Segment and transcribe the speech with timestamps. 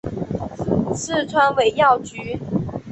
[0.95, 2.39] 四川尾药菊